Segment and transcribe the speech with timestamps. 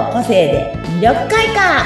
[0.00, 1.84] の個性で魅力開花。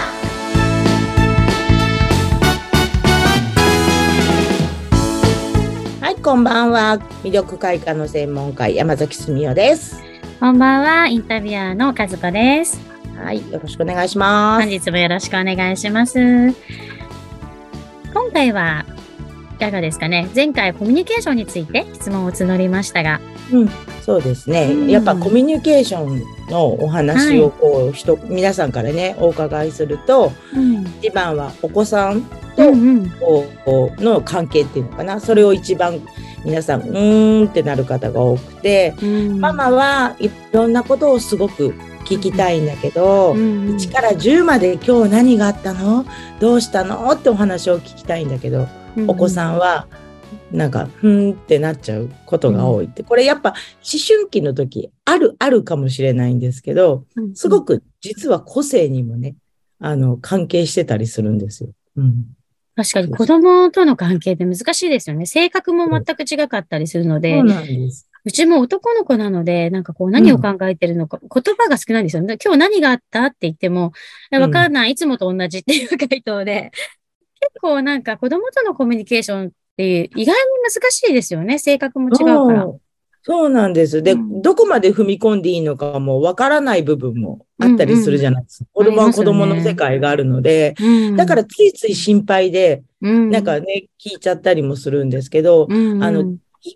[6.00, 7.00] はいこんばんは。
[7.24, 10.00] 魅力開花の専門家山崎澄代です。
[10.38, 11.06] こんばんは。
[11.08, 12.80] インタビュアーの和子です。
[13.16, 14.62] はいよろしくお願いします。
[14.62, 16.20] 本日もよろしくお願いします。
[18.12, 18.86] 今回は
[19.54, 20.28] いかがですかね？
[20.34, 23.20] 前回コミュニケーションについて質問を募りましたが。
[23.52, 23.68] うん、
[24.02, 32.22] そうですね、うん、やっぱコミュニケーションのお話をこう、はい、人皆さんからねお伺いすると、うん、一番はお子さん
[32.56, 32.72] と、
[34.02, 35.20] の関係っていうのかな？
[35.20, 36.00] それを一番
[36.44, 41.74] 皆さんうーんってなる方が多くて、うん、ママはいろんなことをすごく
[42.06, 46.04] 聞きたいんだけど、うん、1から10まで今日何があったの？
[46.40, 47.10] どうしたの？
[47.10, 48.68] ってお話を聞きたいんだけど、
[49.06, 49.86] お子さんは
[50.52, 53.02] 「なんか、ふんってなっちゃうことが多いって。
[53.02, 53.56] これやっぱ思
[54.06, 57.04] 春期の時ある、あるかもしれないんですけど、
[57.34, 59.36] すごく実は個性にもね、
[59.80, 61.70] あの、関係してたりするんですよ。
[61.96, 62.26] うん。
[62.76, 65.26] 確かに子供との関係って難しいですよね。
[65.26, 67.38] 性格も全く違かったりするので。
[67.38, 68.08] そうなんです。
[68.26, 72.38] うちも男の子なので、なんかこう何を考えてるのか、うん、言葉が少ないんですよね。
[72.42, 73.92] 今日何があったって言っても、
[74.32, 76.70] わかんない、いつもと同じっていう回答で、
[77.44, 81.58] 結構なんか子供とのコミュニケーションって意外に難しいですよね。
[81.58, 82.66] 性格も違うから。
[83.26, 84.02] そうなんです。
[84.02, 88.70] で、うん、どこまで踏み込んでいいのかもわからない部分もあったりするじゃないですか。
[88.74, 96.26] うんうん、子供は子供の世界があるので、ね、だからついつい心配で、うん、なんかね、聞いちゃったりもするんですけど、うんうん、あの、聞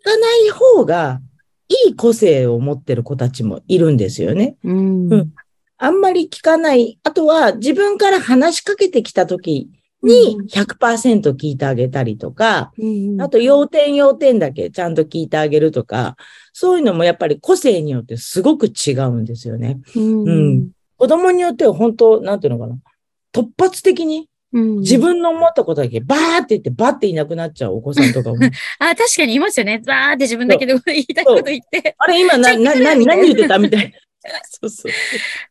[0.03, 1.21] かない方が
[1.69, 4.57] いい個性を持ってる子たちもいるんですよね。
[4.65, 5.31] うん、うん、
[5.77, 6.99] あんまり聞かない。
[7.03, 9.69] あとは自分から話しかけてきたとき
[10.03, 12.73] に100%聞いてあげたりとか、
[13.21, 16.17] あと要点要点だけちゃんと聞いてあげるとか、
[16.53, 19.79] そういうのもやっぱり個性によってすごく違うんですよね。
[19.97, 22.79] うん、うん、子供によっては本当、なんていうのかな。
[23.33, 28.37] 突発的に自分の思ったことだけバーって言ってバーっていなくなっちゃうお子さんとかも。
[28.81, 29.83] あ、確かにいますよね。
[29.85, 31.95] バーって自分だけで言いたいこと言って。
[31.99, 34.08] あれ今な、な、な、何言ってたみたいな。
[34.45, 34.93] そうそう。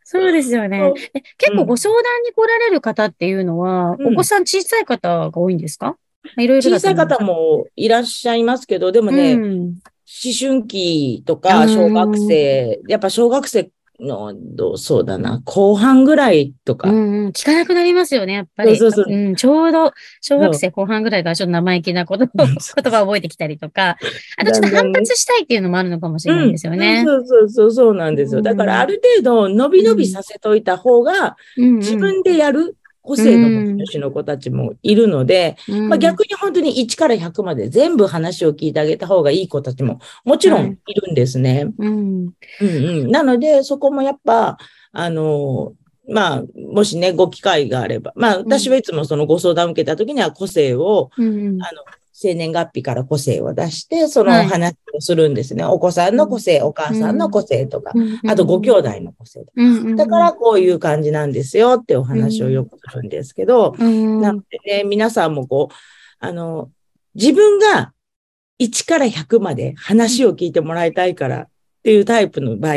[0.03, 0.93] そうですよね。
[1.13, 5.97] え結構ご相談に来られる方っていうのは、うん、お子さん小さい方が多いんですか？
[6.37, 13.69] いろいろ小さい方もいらっしゃいますけど、でもね、うん、思春期とか小学生、やっぱ小学生
[13.99, 16.89] の、どう、そうだな、後半ぐらいとか。
[16.89, 18.77] うん、うん、聞かなくなりますよね、やっぱり。
[18.77, 19.13] そうそうそう。
[19.13, 19.91] うん、ちょうど、
[20.21, 22.47] 小学生後半ぐらいからちょっと生意気なこと、言
[22.91, 23.97] 葉を覚えてきたりとか、
[24.37, 26.99] あとちょっと反発したいっていうのもあるのかもしれないですよね。
[26.99, 28.41] うん、そうそうそう、そうなんですよ。
[28.41, 40.93] だからある程度、伸び伸びさせといた方が、自分でやる個性の持ち主の子たちもいるので、うん、まあ、逆に本当に1から100まで全部話を聞いてあげた方がいい子たちももちろんい。
[40.93, 41.67] るんですね。
[41.77, 42.31] うん、うん
[42.61, 42.67] う
[43.07, 43.11] ん。
[43.11, 44.57] なので、そこもやっぱ、
[44.91, 45.73] あの、
[46.09, 51.83] まあ、もしね、ご機会があれば、まあ、私はいつもそのご相談を受けたときには個性を、うん、あの、
[52.19, 55.63] 生年月日から個性を出して、その話をするんですね。
[55.63, 57.93] はい、お子さんの個性、お母さんの個性とか、
[58.27, 65.75] あとご兄弟の個性とか、だからこういう感じなんですよってお話をよくするんですけど、なのでね、皆さんもこう、
[66.17, 66.71] あの、
[67.13, 67.93] 自分が
[68.59, 71.47] 1から100まで話を聞いてもらいたいからっ
[71.83, 72.75] ていうタイプの場合、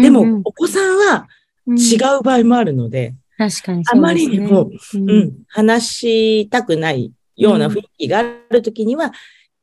[0.00, 1.26] でもお子さんは
[1.66, 9.12] 違う場合もあるので、確かに、あまりにも、うん、話したくないような雰囲気があるときには、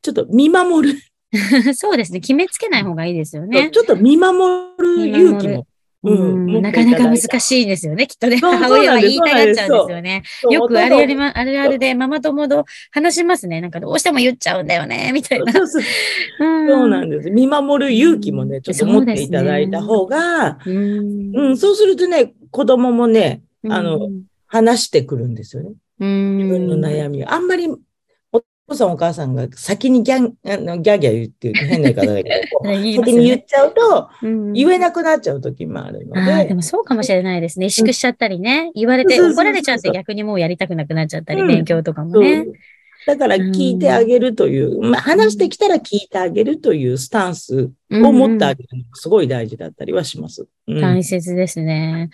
[0.01, 1.00] ちょっと見守る。
[1.73, 2.19] そうですね。
[2.19, 3.69] 決めつけない方がいいですよね。
[3.72, 5.67] ちょっと見守る勇気も。
[6.06, 8.07] うん、なかなか難しいですよね。
[8.07, 8.35] きっとね。
[8.44, 10.23] 母親は言いたがっちゃうんですよね。
[10.50, 13.62] よくあれあれ、あるあるでママ友と話しますね。
[13.62, 15.53] なんかどうしても言っちゃうんだよね、みたいな。
[15.53, 15.79] そうそ
[16.39, 17.31] うなんです。
[17.31, 24.09] 見守る勇気もね、ちょっと持っていただいた方が、う、ん、うん、そうするとね、子供もね、あの、
[24.45, 25.72] 話してくるんですよね。
[26.00, 27.31] 自分の悩みを。
[27.31, 27.68] あんまり
[28.31, 34.09] お父さんお母さんが先にギャン、あのギャギャ言って変な言い方だけど、 ね、先に言っちゃうと、
[34.54, 36.45] 言えなくなっちゃう時もあるので。
[36.45, 37.66] でもそうかもしれないですね。
[37.66, 38.72] 萎縮しちゃったりね。
[38.74, 42.46] 言われて怒られちゃって逆にもうやりたくなくなっちゃったり、勉強とかもね。
[43.05, 50.47] だから聞いてあげるという、まあ、話してきたら聞いてあげるというスタンスを持ってあげるのがすごい大事だったりはします。
[50.67, 52.09] うん、大切ですね。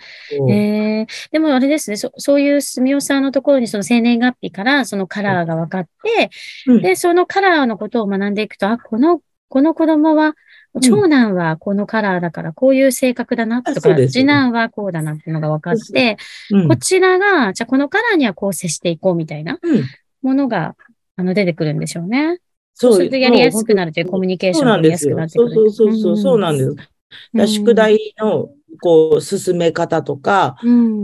[0.48, 1.96] えー、でもあれですね。
[1.96, 6.30] そ、そういう住尾さんのところにその生年月日からそのカラーが分かって、
[6.66, 10.34] うん、で、そのカラーのことを学んでいくと、あ、この、この子供は
[10.80, 16.16] 長男はこのカラーだからこういう性格だなとか、次男はこうだなっていうのが分かって、
[16.52, 19.58] うん、こちらが、じゃあこのカラーにはこう接していこうみたいな
[20.22, 20.76] ものが、
[21.16, 22.40] あの、出てくるんでしょうね。
[22.74, 25.50] そうするとやりやすくなるというコミュニケーションがやりやすくなってくる。
[25.54, 26.64] そうそうそう、そうなんで
[27.46, 27.52] す。
[27.54, 28.50] 宿題の
[28.80, 30.56] こう、進め方とか、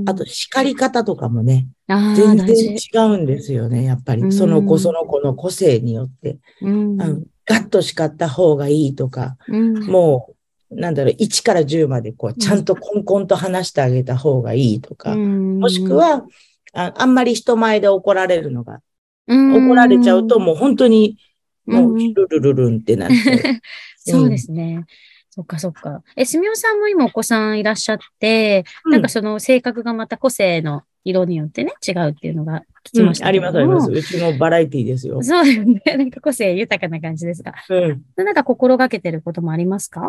[0.06, 4.32] あと叱り方とかもね、全然違うんですよね、やっぱり。
[4.32, 6.38] その子その子の個性によって。
[6.62, 10.34] うん、ガッと叱った方がいいとか、も
[10.70, 16.24] う、なんだろう、1から10までこう、ちゃんとコンコンと話してあげた方がいいとか、もしくは
[16.72, 18.80] あ、あんまり人前で怒られるのが、
[19.26, 21.18] 怒られちゃうともう本当に、
[21.66, 23.38] もう、ルルルルンってなっちゃう。
[23.98, 24.84] そうですね。
[25.30, 26.02] そっかそっか。
[26.16, 33.90] え、すみおさんも今お子さんいらっしゃって、うん、なんかその性格がまた個性の色によってね、違うっていうのが聞きました、うん、ありますあります。
[33.90, 35.22] うちもバラエティですよ。
[35.22, 35.82] そうですね。
[35.98, 37.52] なんか個性豊かな感じですが。
[37.68, 38.02] うん。
[38.16, 40.08] なんか心がけてることもありますか？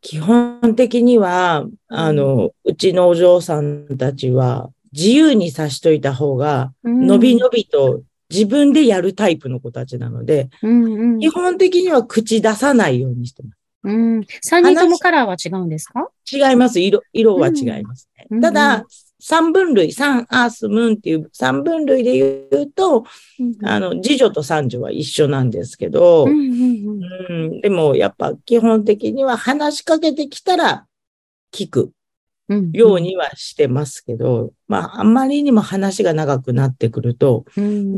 [0.00, 13.58] 基本的には、あの、うちのお嬢さんたちは、自由にさしといた方が、のびのびと自分でやるタイプの子たちなので、うんうん、基本的には口出さないようにしてます。
[13.84, 14.20] うん。
[14.20, 16.08] 3人ともカラーは違うんですか？
[16.30, 16.80] 違います。
[16.80, 18.26] 色、色は違いますね。
[18.30, 18.84] うん、ただ、
[19.18, 23.06] 三分類、三アースムーンっていう三分類で言うと、
[23.38, 26.98] うん、あの、次女と三女は一緒なんですけど、うん、
[27.28, 30.86] うん、でもやっぱ基本的には話しかけてきたら
[31.52, 31.92] 聞く。
[32.72, 37.44] ようにはしてますけど、まあ、あんまりにも話が長くなってくると、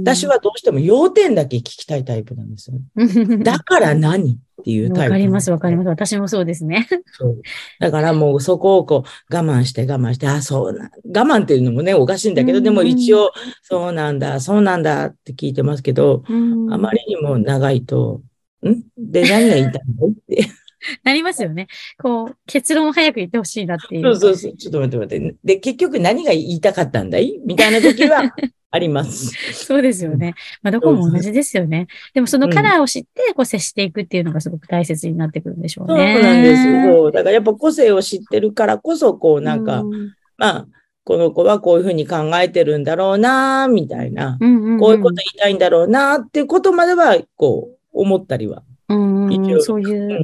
[0.03, 2.79] 私はどうしても要点だけ聞きたいタイプなんですよ。
[3.43, 5.13] だから何っていうタイプ。
[5.13, 5.89] わかります、わかります。
[5.89, 6.89] 私もそうですね。
[7.13, 7.43] そう。
[7.79, 13.31] だからもうそこをこう我慢して我慢して、あ、そうな、我慢っていうのもね、おかしいんだけど、でも一応、
[13.63, 18.23] そうなんだ、そうなんだって聞いてますけど、あまりにも長いと、
[18.67, 18.83] ん？
[18.97, 20.09] で、何が言いたいの？
[20.09, 20.49] って。
[21.05, 21.69] なりますよね。
[22.03, 24.03] こう、結論を早く言ってほしいなっていう。
[24.03, 24.57] そうそうそう。
[24.57, 25.37] ちょっと待って待って。
[25.45, 27.39] で、結局何が言いたかったんだい？
[27.45, 28.35] みたいな時は
[28.71, 29.33] あります。
[29.55, 30.35] そうですよね。
[30.63, 31.87] まあ、どこも同じですよね。
[32.15, 36.15] でもそのカラーを知って、こう接していくっていうのがすごく大切になってくるんでしょうね。
[36.15, 37.11] そうなんですよ。
[37.11, 40.69] だからやっぱ個性を知ってるからこそ、こうなんか、うん、まあ、
[41.05, 48.63] この子はこういうふうに考えてるんだろうな、みたいな、こういうこと言いたいんだろうな、っていうことまでは、こう、思ったりは。
[48.91, 50.23] うん、そういう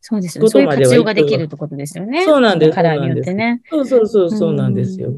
[0.00, 0.50] そうですよね。
[0.50, 2.24] そういう活用ができるってことですよね。
[2.24, 2.72] そうなんです。
[2.74, 3.62] カラーによってね。
[3.68, 5.12] そうそうそう、そうなんですよ。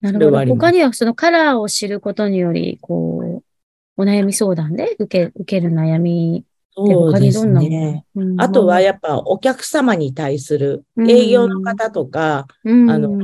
[0.00, 0.46] なるほど。
[0.46, 3.42] 他にはそのカラーを知ることにより、こう、
[3.96, 6.44] お悩み相談で受け、受ける悩み
[6.80, 13.18] って他にどんなね、うん、あとはやっぱお客様に対する営業の方とか、うん、あの、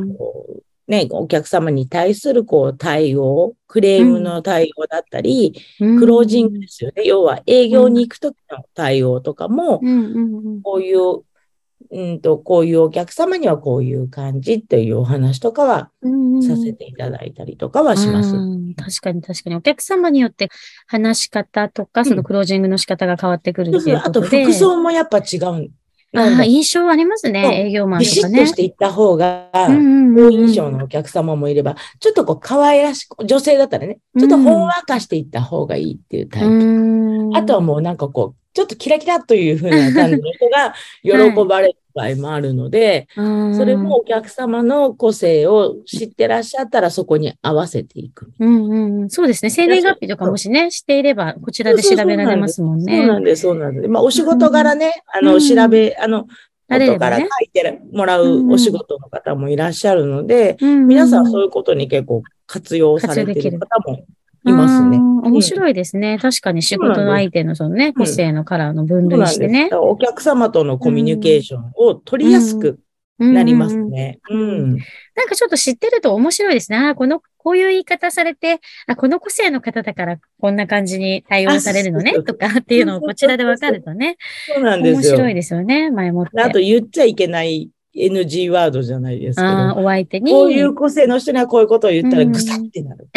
[0.89, 7.05] ね、お客様に対するこう対応、クレームの対応だったり、うん、クロージングですよね。
[7.05, 9.81] 要は営業に行くときの対応とかも、
[10.63, 11.23] こういう、
[11.91, 15.91] うんと、こういうお客様にはこういう感じっていうお話とかは
[16.43, 18.33] させていただいたりとかはします。
[18.33, 19.57] 確かに確かに。
[19.57, 20.49] お客様によって
[20.87, 25.71] 話し方とか、そのクロージングの仕方が変わってくるっていうことで、あと服装もやっぱ違う
[26.15, 28.17] あ印象ありますね、営業マンとかね。
[28.17, 37.31] ビシッとしていった方が、好印象のお客様もいれば、ちょっとこう可愛らしく、女性だったらね、ちょっとほんわかしていった方がいいっていうタイプ。
[37.35, 40.75] あとはもうなんかこう、ちょっとキラキラというふうな感じの人が
[41.05, 48.33] 喜ばれる場合もあるので、はい、それもお客様の個性を知ってらっしゃったらそこに合わせていく。
[48.39, 49.51] うんうん、そうですね。
[49.51, 52.97] 生年月日とかもしね、していれば、こちらで調べられますもんね。
[52.99, 53.89] そうなんです、そうなんです。
[53.89, 56.27] まあ、お仕事柄ね、あの、調べ、あの、
[56.69, 64.05] 後から書いてもらうお仕事の方もいらっしゃるので、皆さんそういうことに結構活用されている方も
[64.49, 64.99] いますね。
[64.99, 66.15] 面白いですね。
[66.15, 69.71] うん、確かに仕事の相手のそのね、個性のカラーの分類してね。
[69.73, 72.81] お客様とのコミュニケーションを取りやすく
[73.19, 74.21] なりますね。
[74.31, 74.77] うん。
[74.77, 76.79] なんかちょっと知ってると面白いですね。
[76.79, 84.17] あこの、こういう言い方されて、あ、この個性の方だからこんな感じに対応されるのね、とかっていうのをこちらでわかるとね。
[84.55, 85.13] そうなんですよ。
[85.13, 86.41] 面白いですよね、前もって。
[86.41, 89.49] あと言っちゃいけない NG ワードじゃないですけど。
[89.77, 90.31] お相手に。
[90.31, 93.09] こういう個性の人にはこういうことを言ったらぐさってなる。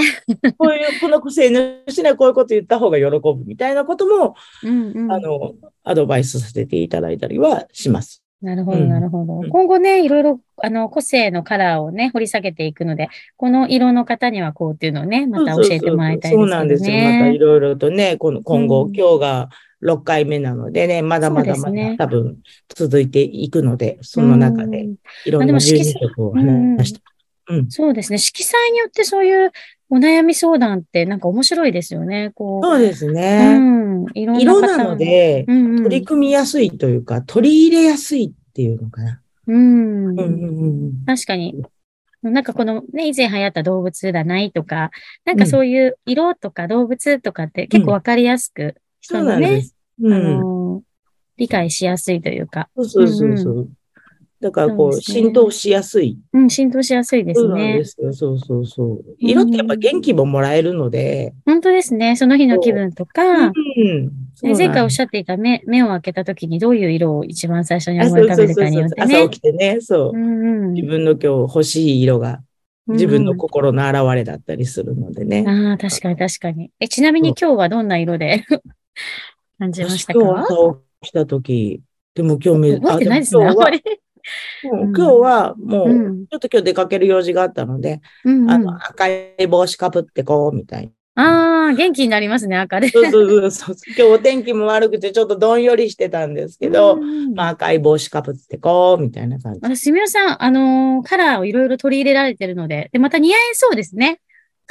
[0.43, 8.23] うん、こういう、この個性の人にはこういうことを言った方が喜ぶみたいなことも、うんうん、あの、アドバイスさせていただいたりはします。
[8.41, 9.41] なるほど、なるほど。
[9.41, 16.41] うん、今後ね、いろいろ、あの、個性のカラーをね、掘り下げていくので、この色の方にはこうっていうのをね、また教えてもらいたいですね。
[16.41, 16.97] そうなんですよ。
[16.97, 19.49] またいろいろとね、この今後、今日が、
[19.83, 22.37] 6回目なのでね、まだまだまだ多分
[22.69, 24.87] 続いていくので、その中で
[25.25, 27.01] いろんな12色を話した。
[27.47, 28.17] うん、そうですね。
[28.17, 29.51] 色彩によってそういう
[29.89, 32.31] お悩み相談ってなんか面白いですよね。
[32.35, 33.55] こうそうですね。
[33.57, 39.21] うん、色なので、うんうん、取り組みやすいというか、取り入れやすいっていうのかな。
[39.47, 40.09] うん。
[40.11, 41.61] うんうん、確かに。
[42.21, 44.91] なんかこのね、以前流行った動物だないとか、
[45.25, 49.75] なんかそういう色とか動物とかって結構わかりやすくそうなんです。
[50.01, 50.83] うん、あの、
[51.37, 52.69] 理解しやすいというか。
[52.75, 53.69] そうそうそうそう。
[54.39, 56.17] だからこう、ね、浸透しやすい。
[56.33, 57.47] うん、浸透しやすいですね。
[57.47, 58.11] そうなんですよ。
[58.13, 59.03] そうそうそう。
[59.19, 61.33] 色ってやっぱ元気ももらえるので。
[61.45, 62.15] うん、本当ですね。
[62.15, 63.21] その日の気分とか。
[63.23, 64.11] うん。
[64.41, 69.15] 前回おっしゃっていた目、目を開けた時にどういう色を一番最初に思い浮かべるかによってね。
[69.21, 70.17] 朝起きてね、そう。
[70.17, 72.41] うんうん、自分の今日欲しい色が
[72.87, 75.45] 自分の心の表れだったりするのでね。
[75.47, 76.71] ああ、確かに確かに。
[76.79, 78.43] え、ちなみに今日はどんな色で？
[79.59, 80.19] 感じましたか？
[80.19, 81.81] 今日朝起きた時、
[82.15, 83.83] でも今日覚えてないですね、あんまり。
[84.61, 85.87] 今日はもう、
[86.29, 92.89] ちょっと今日出かける用事があったので、うんうん、あの赤い帽子かぶってこう、みたいああ、元気になりますね、赤で。
[92.89, 93.75] そうそうそう。
[93.87, 96.97] 今日お天気も悪くてちょっとどんよりしてたんですけど、
[97.35, 99.59] まあ赤い帽子かぶってこう、みたいな感じ。
[99.61, 104.21] 私、すみおさん、あのー、カラーをいろいろ取り入れられてるので、で、また似合いそうですね。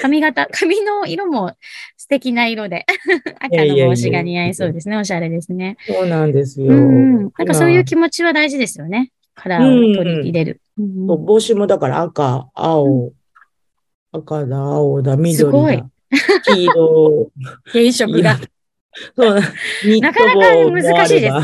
[0.01, 1.53] 髪型、髪の色も
[1.99, 2.87] 素敵な色で、
[3.39, 4.97] 赤の帽子が似合いそうですね。
[4.97, 5.77] おしゃれですね。
[5.87, 6.69] そうなんですよ。
[6.69, 7.23] うん。
[7.23, 9.13] なんかそういう気持ちは大事ですよね。
[9.35, 10.61] カラーを取り入れる。
[10.79, 13.13] うん、帽子もだから赤、青、
[14.13, 15.91] 赤だ、青だ、緑だ。
[16.45, 17.31] 黄色。
[17.71, 18.39] 原色だ。
[19.17, 19.41] そうな。
[20.01, 21.35] なかなか難しいです。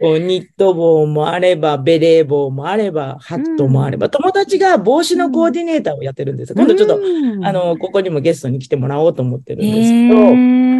[0.00, 6.52] ニット帽もあれば、ベレー帽もあれば、ハットもあれば、うん、友達が帽子のコーディネーターをやってるんです。
[6.52, 7.00] うん、今度ちょっと、
[7.46, 10.34] あの、ここにもゲストに来てもらおうと思ってるんですけど、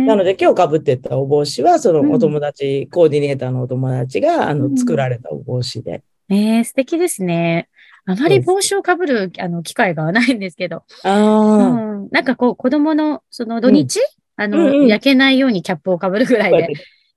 [0.06, 6.02] なので今日被ってたお帽子は、そのお友達、うん、コーディネーターのお友達が、あの、作られたお帽子で。
[6.28, 7.68] ええー、素敵ですね。
[8.04, 10.84] あまり帽子をかぶる、あの、機会がないんですけど。
[11.02, 12.08] ああ、うん。
[12.12, 14.04] なんかこう、子供の、その土日、うん、
[14.44, 16.68] あの、うんうん、焼けないようにキャップをかぶるぐらいで。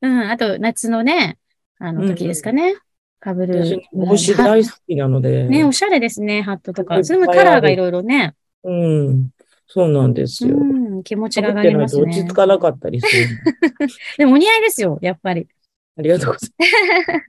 [0.01, 1.37] うん、あと、夏のね、
[1.79, 2.75] あの、時ですかね。
[3.19, 3.81] かぶる。
[3.91, 5.45] 帽子大好きなので。
[5.45, 7.03] ね、おしゃれですね、ハットとか。
[7.03, 8.35] それもカラーがいろいろね。
[8.63, 9.29] うん。
[9.67, 10.57] そうなんですよ。
[10.57, 12.03] うん、気持ちが上がりますね。
[12.03, 13.27] 落ち着かなかったりする。
[14.17, 15.47] でもお似合いですよ、やっぱり。
[15.97, 17.23] ありがとうございます。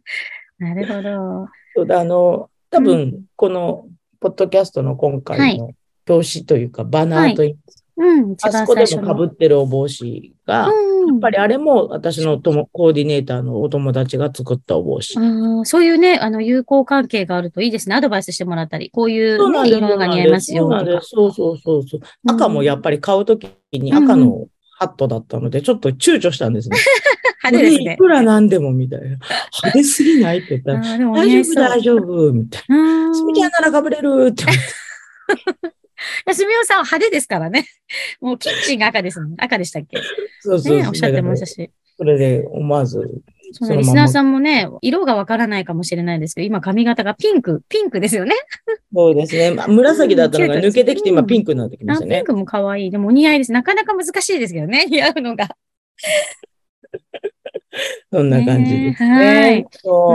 [0.58, 1.48] なるほど。
[1.76, 3.86] そうだ、あの、多分、この、
[4.20, 5.70] ポッドキャストの今回の
[6.08, 15.18] 表紙というか、バナーといいますうん、あそこでも被ってるお帽子が、うん、やっぱりあれも私のともコーディネーターのお友達が作ったお帽子。
[15.18, 17.94] あそういうね、あの、友好関係があるといいですね。
[17.94, 20.68] アドバイスしてもらったり、こういう、ね、色が似合いますよ
[21.02, 22.00] そうそうそうそう。
[22.26, 24.46] 赤もやっぱり買うときに赤の
[24.78, 26.78] ハットだったので、ちょっと躊躇したんですね。
[27.42, 27.94] 派手ですね。
[27.94, 29.06] いくらなんでもみたいな。
[29.06, 30.80] 派手すぎないって言ったら、
[31.12, 33.14] 大丈夫、大丈夫、みたいな。
[33.14, 34.44] それじゃならかぶれるって
[36.26, 36.34] 思って。
[36.34, 37.66] すみおさんは派手ですからね。
[38.20, 39.34] もうキッチンが赤ですもん。
[39.38, 39.98] 赤でしたっけ？
[40.40, 41.70] そうそうね、おっしゃってましたし。
[41.96, 43.22] それで思わず。
[43.52, 48.34] そのリスナーさんもね、色がわからないかもしれないですけど、今髪型がピンク、ピンクですよね。
[48.94, 49.50] そうですね。
[49.50, 52.16] まあ、紫だったのが抜けてきて、今ピンクになってきましたね。
[52.16, 52.90] ピンクも可愛い。
[52.90, 53.52] でもお似合いです。
[53.52, 55.48] なかなか難しいですけどね、 似合うのが。
[58.12, 59.08] そんな感じですね。
[59.10, 59.66] はい。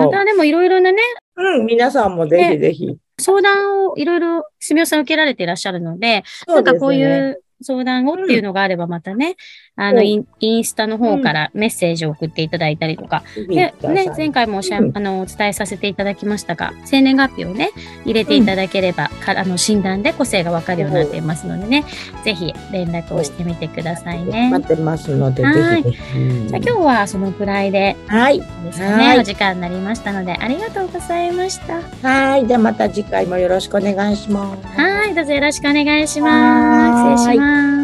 [0.06, 1.01] またでもいろいろなね。
[1.36, 2.98] うん、皆さんもぜひぜひ。
[3.19, 9.36] 相談をいろいろ、すみおさん受けられていらっしゃるので、でね、なんかこういう相談をっていうのがあればまたね、
[9.78, 17.72] うん、あのイン、インスタの方からメッセージを送っていただいたりとか、うん、で、ね、前回もおしゃ、うん、あの、お伝えさせていただきましたが、生年月日をね、
[18.04, 21.86] 入れていただければ、かあの、診断で個性がわかるようになっていますのでね、
[22.24, 24.50] ぜひ連絡をしてみてくださいね。
[24.52, 25.84] 待ってますので、はい。
[25.84, 28.40] じゃあ今日はそのくらいで、はい。
[28.40, 31.82] ですね、お時間になりましたので、ありがとうございました。
[32.08, 32.48] はい。
[32.48, 34.68] じゃあまた次回もよろしくお願いします。
[34.80, 35.16] はい。
[35.16, 36.85] どうぞよろしくお願いします。
[36.96, 37.75] 失礼します。